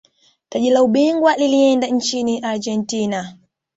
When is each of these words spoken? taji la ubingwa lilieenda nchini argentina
taji 0.49 0.69
la 0.69 0.83
ubingwa 0.83 1.37
lilieenda 1.37 1.87
nchini 1.87 2.39
argentina 2.41 3.37